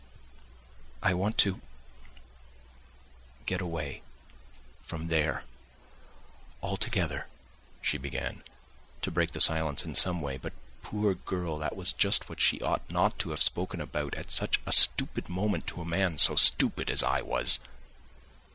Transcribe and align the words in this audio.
"I 1.03 1.13
want 1.13 1.37
to... 1.45 1.61
get 3.45 3.61
away... 3.61 4.01
from 4.81 5.09
there 5.09 5.43
altogether," 6.63 7.27
she 7.83 7.99
began, 7.99 8.41
to 9.03 9.11
break 9.11 9.29
the 9.33 9.39
silence 9.39 9.85
in 9.85 9.93
some 9.93 10.19
way, 10.19 10.37
but, 10.37 10.53
poor 10.81 11.13
girl, 11.13 11.59
that 11.59 11.75
was 11.75 11.93
just 11.93 12.29
what 12.29 12.41
she 12.41 12.59
ought 12.61 12.89
not 12.89 13.19
to 13.19 13.29
have 13.29 13.43
spoken 13.43 13.79
about 13.79 14.15
at 14.15 14.31
such 14.31 14.59
a 14.65 14.71
stupid 14.71 15.29
moment 15.29 15.67
to 15.67 15.81
a 15.81 15.85
man 15.85 16.17
so 16.17 16.35
stupid 16.35 16.89
as 16.89 17.03
I 17.03 17.21
was. 17.21 17.59